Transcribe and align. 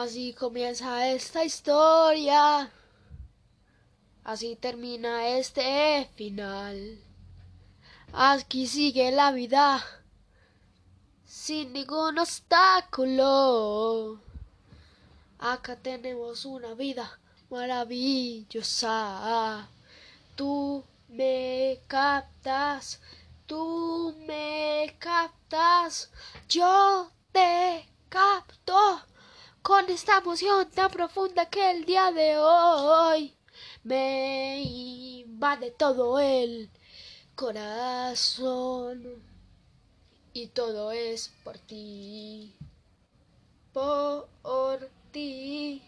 Así 0.00 0.32
comienza 0.32 1.08
esta 1.08 1.44
historia. 1.44 2.70
Así 4.22 4.54
termina 4.54 5.26
este 5.26 6.08
final. 6.14 7.00
Aquí 8.12 8.68
sigue 8.68 9.10
la 9.10 9.32
vida 9.32 9.84
sin 11.24 11.72
ningún 11.72 12.16
obstáculo. 12.16 14.20
Acá 15.40 15.74
tenemos 15.74 16.44
una 16.44 16.74
vida 16.74 17.18
maravillosa. 17.50 19.68
Tú 20.36 20.84
me 21.08 21.80
captas, 21.88 23.00
tú 23.46 24.14
me 24.28 24.94
captas, 25.00 26.12
yo 26.48 27.10
te 27.32 27.88
capto 28.08 29.07
con 29.68 29.90
esta 29.90 30.16
emoción 30.16 30.70
tan 30.70 30.90
profunda 30.90 31.44
que 31.44 31.70
el 31.70 31.84
día 31.84 32.10
de 32.10 32.38
hoy 32.38 33.36
me 33.84 34.62
invade 34.62 35.72
todo 35.72 36.18
el 36.18 36.70
corazón 37.34 39.22
y 40.32 40.46
todo 40.46 40.90
es 40.90 41.30
por 41.44 41.58
ti, 41.58 42.56
por 43.74 44.88
ti, 45.12 45.82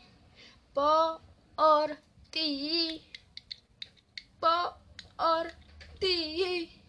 por 0.74 1.22
ti, 2.30 3.02
por 5.16 5.52
ti. 5.98 6.79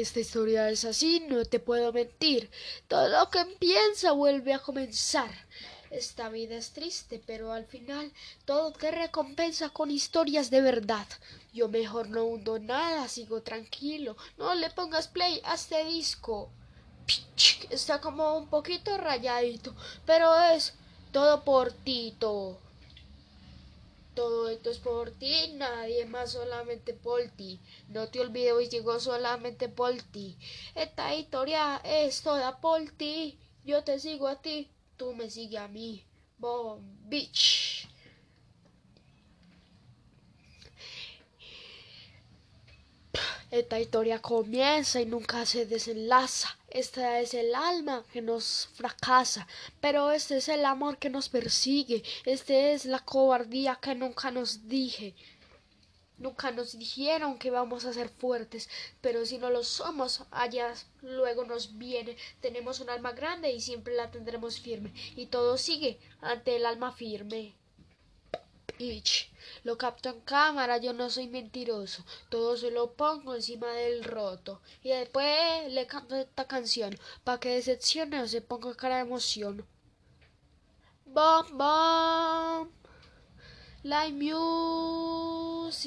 Esta 0.00 0.20
historia 0.20 0.70
es 0.70 0.84
así, 0.84 1.18
no 1.28 1.44
te 1.44 1.58
puedo 1.58 1.92
mentir. 1.92 2.48
Todo 2.86 3.08
lo 3.08 3.30
que 3.30 3.40
empieza 3.40 4.12
vuelve 4.12 4.54
a 4.54 4.60
comenzar. 4.60 5.28
Esta 5.90 6.28
vida 6.28 6.54
es 6.54 6.70
triste, 6.70 7.20
pero 7.26 7.52
al 7.52 7.66
final 7.66 8.12
todo 8.44 8.70
te 8.70 8.92
recompensa 8.92 9.70
con 9.70 9.90
historias 9.90 10.50
de 10.50 10.60
verdad. 10.60 11.08
Yo 11.52 11.68
mejor 11.68 12.10
no 12.10 12.22
hundo 12.22 12.60
nada, 12.60 13.08
sigo 13.08 13.42
tranquilo. 13.42 14.16
No 14.36 14.54
le 14.54 14.70
pongas 14.70 15.08
play 15.08 15.40
a 15.42 15.54
este 15.54 15.84
disco. 15.84 16.48
Está 17.68 18.00
como 18.00 18.38
un 18.38 18.46
poquito 18.46 18.96
rayadito, 18.98 19.74
pero 20.06 20.32
es 20.40 20.74
todo 21.10 21.42
por 21.42 21.72
Tito. 21.72 22.60
Todo 24.18 24.48
esto 24.48 24.70
es 24.70 24.78
por 24.78 25.12
ti, 25.12 25.52
nadie 25.54 26.04
más, 26.04 26.32
solamente 26.32 26.92
por 26.92 27.22
ti. 27.36 27.60
No 27.86 28.08
te 28.08 28.18
olvides, 28.18 28.66
y 28.66 28.68
digo 28.68 28.98
solamente 28.98 29.68
por 29.68 29.94
ti. 29.94 30.36
Esta 30.74 31.14
historia 31.14 31.80
es 31.84 32.20
toda 32.22 32.60
por 32.60 32.90
ti. 32.90 33.38
Yo 33.64 33.84
te 33.84 34.00
sigo 34.00 34.26
a 34.26 34.42
ti, 34.42 34.72
tú 34.96 35.14
me 35.14 35.30
sigues 35.30 35.60
a 35.60 35.68
mí. 35.68 36.04
Bon 36.36 36.80
Beach. 37.08 37.88
Esta 43.52 43.78
historia 43.78 44.20
comienza 44.20 45.00
y 45.00 45.06
nunca 45.06 45.46
se 45.46 45.64
desenlaza. 45.64 46.57
Esta 46.70 47.20
es 47.20 47.32
el 47.32 47.54
alma 47.54 48.04
que 48.12 48.20
nos 48.20 48.68
fracasa, 48.74 49.46
pero 49.80 50.10
este 50.10 50.36
es 50.36 50.48
el 50.48 50.66
amor 50.66 50.98
que 50.98 51.08
nos 51.08 51.30
persigue. 51.30 52.02
Este 52.26 52.74
es 52.74 52.84
la 52.84 52.98
cobardía 53.00 53.78
que 53.80 53.94
nunca 53.94 54.30
nos 54.30 54.68
dije. 54.68 55.14
Nunca 56.18 56.50
nos 56.50 56.76
dijeron 56.78 57.38
que 57.38 57.50
vamos 57.50 57.86
a 57.86 57.92
ser 57.94 58.10
fuertes, 58.10 58.68
pero 59.00 59.24
si 59.24 59.38
no 59.38 59.48
lo 59.48 59.64
somos, 59.64 60.24
allá 60.30 60.74
luego 61.00 61.44
nos 61.44 61.78
viene. 61.78 62.16
Tenemos 62.40 62.80
un 62.80 62.90
alma 62.90 63.12
grande 63.12 63.50
y 63.50 63.60
siempre 63.60 63.94
la 63.94 64.10
tendremos 64.10 64.60
firme, 64.60 64.92
y 65.16 65.26
todo 65.26 65.56
sigue 65.56 65.98
ante 66.20 66.56
el 66.56 66.66
alma 66.66 66.92
firme. 66.92 67.54
Ich. 68.78 69.30
Lo 69.64 69.76
capto 69.76 70.08
en 70.08 70.20
cámara, 70.20 70.78
yo 70.78 70.92
no 70.92 71.10
soy 71.10 71.26
mentiroso. 71.26 72.04
Todo 72.28 72.56
se 72.56 72.70
lo 72.70 72.92
pongo 72.92 73.34
encima 73.34 73.72
del 73.72 74.04
roto. 74.04 74.60
Y 74.82 74.90
después 74.90 75.72
le 75.72 75.86
canto 75.86 76.14
esta 76.14 76.46
canción, 76.46 76.96
para 77.24 77.40
que 77.40 77.54
decepcione 77.54 78.22
o 78.22 78.28
se 78.28 78.40
ponga 78.40 78.74
cara 78.76 78.96
de 78.96 79.02
emoción. 79.02 79.66
Bom, 81.06 81.58
bom. 81.58 82.70
Live 83.82 84.12
music. 85.62 85.80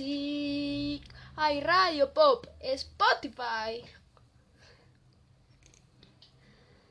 Hay 1.38 1.62
radio 1.62 2.14
pop. 2.14 2.46
Spotify. 2.60 3.84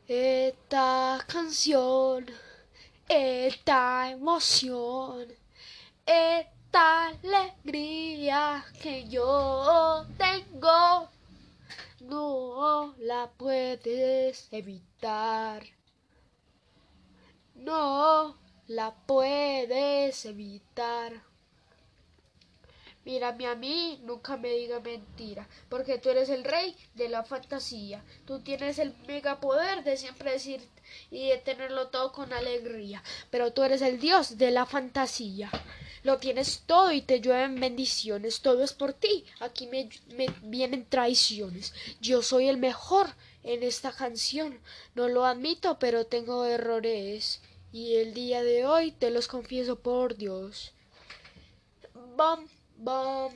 Esta 0.09 1.25
canción. 1.29 2.27
Esta 3.09 4.11
emoción 4.11 5.40
esta 6.11 7.07
alegría 7.09 8.65
que 8.83 9.09
yo 9.09 10.05
tengo 10.19 11.09
no 12.01 12.95
la 12.99 13.31
puedes 13.37 14.49
evitar. 14.53 15.63
No 17.55 18.37
la 18.67 18.95
puedes 19.07 20.25
evitar. 20.25 21.30
Mírame 23.11 23.49
a 23.49 23.57
mí, 23.57 23.99
nunca 24.05 24.37
me 24.37 24.51
diga 24.51 24.79
mentira, 24.79 25.49
porque 25.69 25.99
tú 25.99 26.11
eres 26.11 26.29
el 26.29 26.45
rey 26.45 26.77
de 26.95 27.09
la 27.09 27.25
fantasía. 27.25 28.05
Tú 28.25 28.39
tienes 28.39 28.79
el 28.79 28.95
megapoder 29.09 29.83
de 29.83 29.97
siempre 29.97 30.31
decir 30.31 30.61
y 31.11 31.31
de 31.31 31.39
tenerlo 31.39 31.89
todo 31.89 32.13
con 32.13 32.33
alegría, 32.33 33.03
pero 33.29 33.53
tú 33.53 33.65
eres 33.65 33.83
el 33.83 33.99
dios 33.99 34.39
de 34.39 34.53
la 34.53 34.65
fantasía. 34.65 35.51
Lo 36.05 36.19
tienes 36.19 36.63
todo 36.67 36.93
y 36.93 37.03
te 37.03 37.21
llueven 37.21 37.59
bendiciones, 37.59 38.43
todo 38.43 38.63
es 38.63 38.73
por 38.73 38.93
ti. 38.93 39.25
Aquí 39.41 39.67
me 39.67 39.89
vienen 40.43 40.87
traiciones. 40.89 41.75
Yo 42.01 42.23
soy 42.23 42.49
el 42.49 42.59
mejor 42.59 43.09
en 43.43 43.65
esta 43.65 43.91
canción. 43.91 44.61
No 44.95 45.09
lo 45.09 45.25
admito, 45.25 45.81
pero 45.81 46.07
tengo 46.07 46.45
errores. 46.45 47.41
Y 47.73 47.97
el 47.97 48.15
día 48.15 48.45
de 48.45 48.67
hoy 48.67 48.93
te 48.93 49.11
los 49.11 49.27
confieso 49.27 49.81
por 49.81 50.17
Dios. 50.17 50.73
Bam 52.83 53.33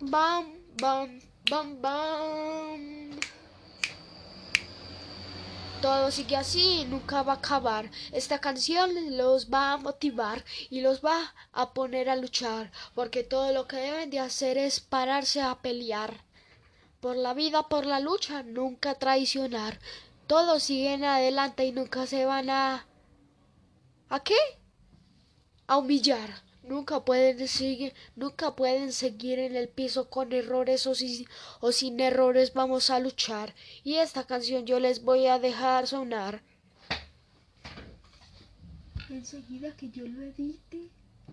bam, 0.00 0.44
bam, 0.80 1.20
bam, 1.50 1.82
bam. 1.82 3.10
Todo 5.82 6.10
sigue 6.10 6.36
así 6.36 6.80
y 6.80 6.84
nunca 6.86 7.22
va 7.22 7.34
a 7.34 7.36
acabar. 7.36 7.90
Esta 8.12 8.40
canción 8.40 9.18
los 9.18 9.50
va 9.50 9.72
a 9.72 9.76
motivar 9.76 10.44
y 10.70 10.80
los 10.80 11.04
va 11.04 11.34
a 11.52 11.74
poner 11.74 12.08
a 12.08 12.16
luchar, 12.16 12.72
porque 12.94 13.22
todo 13.22 13.52
lo 13.52 13.68
que 13.68 13.76
deben 13.76 14.08
de 14.10 14.18
hacer 14.18 14.56
es 14.56 14.80
pararse 14.80 15.42
a 15.42 15.56
pelear. 15.56 16.24
Por 17.00 17.16
la 17.16 17.34
vida, 17.34 17.68
por 17.68 17.84
la 17.84 18.00
lucha, 18.00 18.42
nunca 18.42 18.94
traicionar. 18.94 19.78
Todos 20.26 20.62
siguen 20.62 21.04
adelante 21.04 21.64
y 21.64 21.72
nunca 21.72 22.06
se 22.06 22.24
van 22.24 22.50
a... 22.50 22.86
¿A 24.08 24.20
qué? 24.20 24.36
A 25.68 25.76
humillar. 25.76 26.42
Nunca 26.64 27.04
pueden 27.04 27.46
seguir, 27.46 27.94
nunca 28.16 28.56
pueden 28.56 28.92
seguir 28.92 29.38
en 29.38 29.54
el 29.54 29.68
piso 29.68 30.10
con 30.10 30.32
errores 30.32 30.86
o, 30.86 30.92
o 31.60 31.72
sin 31.72 32.00
errores 32.00 32.52
vamos 32.52 32.90
a 32.90 32.98
luchar. 32.98 33.54
Y 33.84 33.94
esta 33.94 34.26
canción 34.26 34.66
yo 34.66 34.80
les 34.80 35.04
voy 35.04 35.28
a 35.28 35.38
dejar 35.38 35.86
sonar. 35.86 36.42
Enseguida 39.08 39.74
que 39.76 39.88
yo 39.88 40.06
lo 40.06 40.22
edite, 40.22 40.90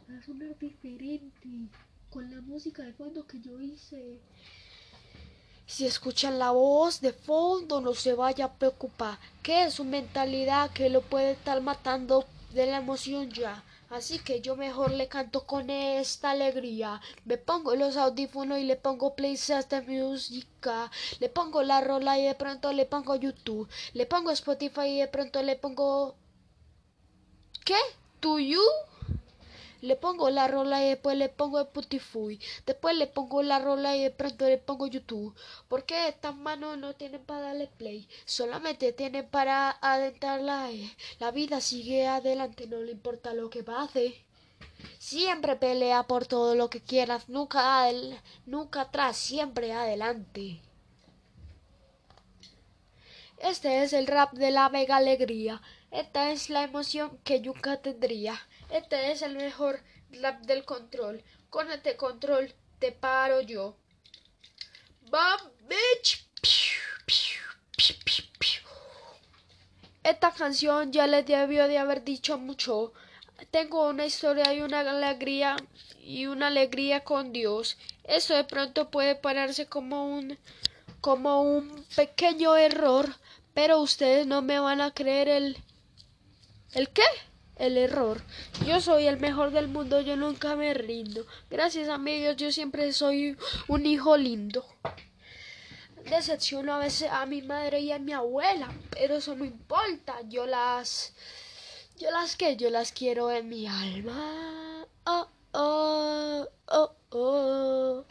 va 0.10 0.18
a 0.18 0.24
sonar 0.24 0.58
diferente. 0.60 1.50
Con 2.10 2.34
la 2.34 2.40
música 2.42 2.84
de 2.84 2.94
fondo 2.94 3.28
que 3.28 3.42
yo 3.42 3.60
hice. 3.60 4.20
Si 5.68 5.86
escuchan 5.86 6.40
la 6.40 6.52
voz 6.52 7.02
de 7.02 7.12
fondo, 7.12 7.82
no 7.82 7.94
se 7.94 8.14
vaya 8.14 8.46
a 8.46 8.54
preocupar, 8.54 9.18
que 9.44 9.66
es 9.66 9.74
su 9.74 9.84
mentalidad 9.84 10.72
que 10.72 10.90
lo 10.90 11.02
puede 11.02 11.32
estar 11.32 11.60
matando 11.62 12.26
de 12.54 12.68
la 12.68 12.78
emoción 12.78 13.32
ya. 13.32 13.64
Así 13.90 14.20
que 14.20 14.42
yo 14.42 14.56
mejor 14.56 14.92
le 14.92 15.08
canto 15.08 15.46
con 15.46 15.70
esta 15.70 16.32
alegría. 16.32 17.02
Me 17.24 17.38
pongo 17.38 17.76
los 17.76 17.98
audífonos 17.98 18.60
y 18.60 18.64
le 18.64 18.76
pongo 18.76 19.16
plays 19.16 19.48
de 19.70 19.82
música. 19.82 20.92
Le 21.20 21.30
pongo 21.30 21.62
la 21.64 21.82
rola 21.82 22.18
y 22.18 22.26
de 22.26 22.36
pronto 22.36 22.72
le 22.74 22.86
pongo 22.86 23.16
YouTube. 23.16 23.70
Le 23.94 24.06
pongo 24.06 24.32
Spotify 24.32 24.88
y 24.88 25.00
de 25.00 25.08
pronto 25.08 25.42
le 25.44 25.56
pongo... 25.56 26.16
¿Qué? 27.64 27.78
¿To 28.20 28.40
you? 28.40 28.62
Le 29.86 29.96
pongo 29.96 30.30
la 30.30 30.48
rola 30.48 30.84
y 30.84 30.90
después 30.90 31.18
le 31.18 31.30
pongo 31.30 31.60
Spotify, 31.62 32.40
después 32.66 32.98
le 32.98 33.08
pongo 33.08 33.44
la 33.44 33.60
rola 33.60 33.96
y 33.96 34.04
de 34.04 34.12
pronto 34.12 34.46
le 34.46 34.58
pongo 34.58 34.88
YouTube, 34.88 35.36
porque 35.68 36.08
estas 36.08 36.36
manos 36.36 36.78
no 36.78 36.96
tienen 36.96 37.24
para 37.24 37.42
darle 37.42 37.68
play, 37.68 38.08
solamente 38.26 38.94
tienen 38.94 39.28
para 39.28 39.72
adentrarla. 39.82 40.70
La 41.20 41.32
vida 41.32 41.62
sigue 41.62 42.08
adelante, 42.08 42.68
no 42.68 42.78
le 42.82 42.92
importa 42.92 43.34
lo 43.34 43.50
que 43.50 43.64
pase. 43.64 44.26
Siempre 44.98 45.56
pelea 45.56 46.04
por 46.04 46.26
todo 46.26 46.56
lo 46.56 46.70
que 46.70 46.82
quieras, 46.82 47.30
nunca, 47.30 47.88
nunca 48.46 48.82
atrás, 48.82 49.18
siempre 49.18 49.74
adelante. 49.74 50.62
Este 53.38 53.84
es 53.84 53.94
el 53.94 54.08
rap 54.08 54.34
de 54.34 54.50
la 54.50 54.70
Vega 54.70 54.96
Alegría. 54.96 55.62
Esta 55.96 56.32
es 56.32 56.50
la 56.50 56.64
emoción 56.64 57.18
que 57.24 57.40
nunca 57.40 57.78
tendría. 57.78 58.38
Este 58.70 59.14
es 59.14 59.22
el 59.22 59.38
mejor 59.38 59.80
rap 60.12 60.42
del 60.42 60.66
control. 60.66 61.24
Con 61.50 61.72
este 61.72 61.96
control 61.96 62.54
te 62.80 62.92
paro 62.92 63.40
yo. 63.40 63.78
Bam, 65.10 65.40
bitch. 65.70 66.28
Esta 70.04 70.34
canción 70.34 70.92
ya 70.92 71.08
les 71.08 71.26
debió 71.26 71.70
de 71.70 71.78
haber 71.78 72.04
dicho 72.04 72.38
mucho. 72.38 72.92
Tengo 73.52 73.88
una 73.88 74.06
historia 74.06 74.54
y 74.54 74.60
una 74.60 74.82
alegría 74.82 75.56
y 76.02 76.26
una 76.26 76.48
alegría 76.48 77.06
con 77.06 77.32
Dios. 77.32 77.78
Eso 78.04 78.36
de 78.36 78.44
pronto 78.44 78.92
puede 78.92 79.16
pararse 79.16 79.68
como 79.68 80.06
un 80.06 80.38
como 81.00 81.42
un 81.42 81.86
pequeño 81.96 82.58
error, 82.58 83.16
pero 83.54 83.80
ustedes 83.80 84.28
no 84.28 84.42
me 84.42 84.60
van 84.60 84.82
a 84.82 84.92
creer 84.92 85.30
el 85.30 85.58
¿El 86.76 86.90
qué? 86.90 87.04
El 87.56 87.78
error. 87.78 88.22
Yo 88.68 88.82
soy 88.82 89.08
el 89.08 89.18
mejor 89.18 89.52
del 89.52 89.70
mundo, 89.70 90.02
yo 90.02 90.18
nunca 90.18 90.58
me 90.58 90.74
rindo. 90.74 91.26
Gracias 91.50 91.88
a 91.88 91.98
mi 91.98 92.20
Dios, 92.20 92.36
yo 92.36 92.52
siempre 92.52 92.92
soy 92.92 93.38
un 93.70 93.86
hijo 93.86 94.18
lindo. 94.18 94.66
Decepciono 96.10 96.74
a 96.74 96.80
veces 96.80 97.10
a 97.10 97.26
mi 97.26 97.42
madre 97.42 97.80
y 97.80 97.94
a 97.94 98.00
mi 98.00 98.12
abuela, 98.12 98.68
pero 98.92 99.16
eso 99.16 99.38
no 99.38 99.46
importa. 99.46 100.18
Yo 100.28 100.46
las 100.46 101.14
yo 101.98 102.12
las 102.12 102.36
que 102.36 102.58
yo 102.58 102.70
las 102.70 102.92
quiero 102.92 103.32
en 103.32 103.48
mi 103.48 103.68
alma. 103.68 104.86
Oh, 105.06 105.28
oh, 105.54 106.48
oh, 106.68 106.92
oh. 107.12 108.06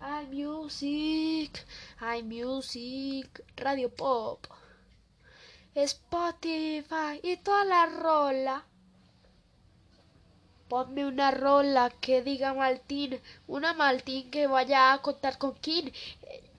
I 0.00 0.24
music, 0.34 1.66
I 2.00 2.22
music, 2.22 3.44
radio 3.56 3.90
pop, 3.90 4.46
Spotify 5.74 7.20
y 7.22 7.36
toda 7.36 7.64
la 7.64 7.86
rola. 7.86 8.64
Ponme 10.68 11.04
una 11.06 11.30
rola 11.30 11.90
que 12.00 12.22
diga 12.22 12.54
Maltín, 12.54 13.20
una 13.46 13.72
Maltín 13.72 14.30
que 14.30 14.46
vaya 14.46 14.92
a 14.92 15.02
contar 15.02 15.38
con 15.38 15.54
King. 15.56 15.90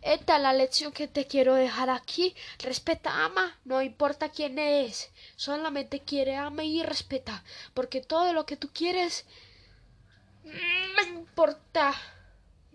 Esta 0.02 0.38
es 0.38 0.42
la 0.42 0.54
lección 0.54 0.92
que 0.92 1.08
te 1.08 1.28
quiero 1.28 1.54
dejar 1.54 1.90
aquí. 1.90 2.36
Respeta, 2.60 3.24
ama, 3.24 3.58
no 3.66 3.81
importa 3.81 4.30
quién 4.30 4.58
es. 4.60 5.12
Solamente 5.36 6.00
quiere, 6.00 6.36
ama 6.36 6.64
y 6.64 6.81
respeta. 6.84 7.44
Porque 7.74 8.02
todo 8.02 8.34
lo 8.34 8.46
que 8.46 8.57
tú 8.57 8.69
quieres 8.74 9.25
me 10.44 11.04
importa 11.04 11.94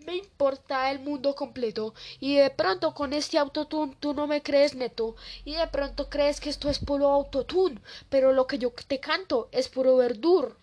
me 0.07 0.17
importa 0.17 0.91
el 0.91 1.01
mundo 1.01 1.35
completo 1.35 1.93
y 2.21 2.37
de 2.37 2.51
pronto 2.51 2.95
con 2.95 3.13
este 3.13 3.39
autotune 3.39 3.97
tú 4.01 4.15
no 4.15 4.27
me 4.27 4.43
crees 4.43 4.75
neto 4.75 5.17
y 5.45 5.55
de 5.55 5.67
pronto 5.67 6.09
crees 6.09 6.41
que 6.41 6.51
esto 6.51 6.71
es 6.71 6.79
puro 6.79 7.09
autotune 7.09 7.81
pero 8.09 8.33
lo 8.33 8.47
que 8.47 8.59
yo 8.59 8.73
te 8.87 9.01
canto 9.01 9.49
es 9.53 9.69
puro 9.69 9.97
verdur 9.97 10.57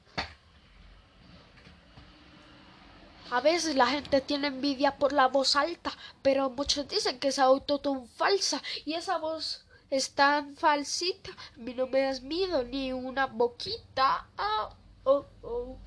A 3.34 3.42
veces 3.42 3.76
la 3.76 3.88
gente 3.88 4.22
tiene 4.22 4.46
envidia 4.48 4.98
por 4.98 5.12
la 5.12 5.28
voz 5.28 5.56
alta, 5.56 5.92
pero 6.22 6.52
muchos 6.52 6.88
dicen 6.88 7.20
que 7.20 7.30
es 7.30 7.40
autotune 7.40 8.08
falsa 8.16 8.62
y 8.86 8.94
esa 8.94 9.18
voz 9.18 9.66
es 9.90 10.12
tan 10.12 10.56
falsita. 10.56 11.32
A 11.32 11.58
mí 11.58 11.74
no 11.74 11.88
me 11.88 12.02
das 12.02 12.22
miedo 12.22 12.64
ni 12.64 12.94
una 12.94 13.26
boquita. 13.26 14.28
Ah, 14.38 14.70
oh, 15.06 15.26
oh. 15.42 15.78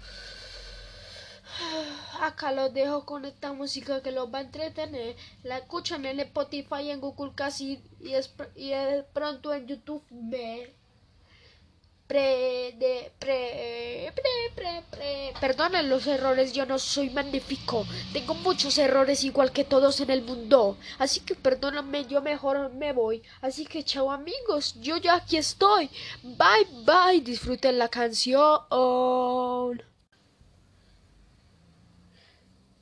Acá 2.21 2.53
los 2.53 2.73
dejo 2.73 3.05
con 3.05 3.25
esta 3.25 3.53
música 3.53 4.03
que 4.03 4.13
los 4.13 4.33
va 4.33 4.39
a 4.39 4.43
entretener. 4.43 5.17
La 5.43 5.59
escuchan 5.59 6.05
en 6.07 6.21
Spotify, 6.21 6.91
en 6.91 7.01
Google 7.01 7.33
Casi 7.35 7.81
y, 8.01 8.15
es, 8.15 8.33
y 8.55 8.73
es 8.73 9.05
pronto 9.13 9.53
en 9.53 9.67
YouTube. 9.67 10.03
Ve. 10.11 10.75
Pre, 12.07 12.73
de, 12.79 13.11
pre, 13.19 14.13
pre, 14.55 14.83
pre. 14.93 15.35
Perdonen 15.41 15.91
los 15.91 16.07
errores, 16.07 16.53
yo 16.53 16.65
no 16.65 16.79
soy 16.79 17.11
magnífico. 17.11 17.85
Tengo 18.13 18.35
muchos 18.35 18.79
errores 18.79 19.25
igual 19.25 19.51
que 19.51 19.65
todos 19.65 19.99
en 20.01 20.11
el 20.11 20.23
mundo. 20.23 20.79
Así 20.99 21.21
que 21.21 21.35
perdóname, 21.35 22.07
yo 22.07 22.23
mejor 22.23 22.73
me 22.75 22.93
voy. 22.93 23.25
Así 23.41 23.67
que 23.67 23.83
chao 23.83 24.13
amigos, 24.13 24.77
yo 24.81 24.99
ya 24.99 25.17
aquí 25.17 25.37
estoy. 25.37 25.91
Bye 26.23 26.69
bye, 26.85 27.21
disfruten 27.23 27.77
la 27.77 27.89
canción. 27.89 28.61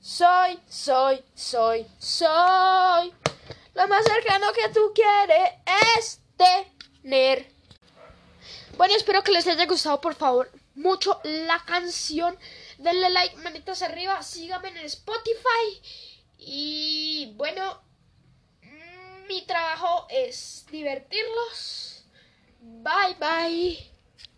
Soy, 0.04 0.60
soy, 0.68 1.24
soy, 1.34 1.86
soy. 1.98 3.14
Lo 3.72 3.88
más 3.88 4.04
cercano 4.04 4.52
que 4.52 4.68
tú 4.68 4.92
quieres 4.94 5.52
es 5.96 6.20
tener. 6.36 7.50
Bueno, 8.76 8.94
espero 8.94 9.22
que 9.22 9.32
les 9.32 9.46
haya 9.46 9.64
gustado, 9.64 10.02
por 10.02 10.14
favor, 10.14 10.52
mucho 10.74 11.22
la 11.24 11.58
canción. 11.64 12.38
Denle 12.76 13.08
like, 13.08 13.36
manitas 13.36 13.80
arriba, 13.80 14.22
síganme 14.22 14.68
en 14.68 14.76
Spotify. 14.76 15.80
Y 16.36 17.32
bueno, 17.36 17.80
mi 19.26 19.46
trabajo 19.46 20.06
es 20.10 20.66
divertirlos. 20.70 22.04
Bye, 22.60 23.16
bye. 23.18 23.93